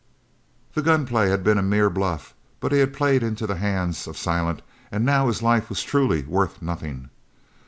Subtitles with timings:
[0.73, 4.07] The gun play had been a mere bluff, but he had played into the hands
[4.07, 7.11] of Silent, and now his life was truly worth nothing.